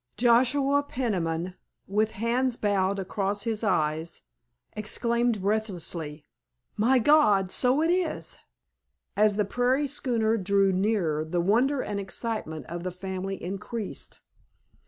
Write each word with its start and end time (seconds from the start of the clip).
_"Joshua 0.17 0.81
Peniman, 0.81 1.53
with 1.87 2.09
hands 2.17 2.55
bowed 2.55 2.97
across 2.97 3.43
his 3.43 3.63
eyes, 3.63 4.23
exclaimed 4.73 5.43
breathlessly, 5.43 6.25
"My 6.75 6.97
God, 6.97 7.51
so 7.51 7.83
it 7.83 7.91
is!" 7.91 8.39
As 9.15 9.35
the 9.35 9.45
prairie 9.45 9.85
schooner 9.85 10.37
drew 10.37 10.73
nearer 10.73 11.23
the 11.23 11.39
wonder 11.39 11.83
and 11.83 11.99
excitement 11.99 12.65
of 12.65 12.81
the 12.81 12.89
family 12.89 13.35
increased. 13.43 14.17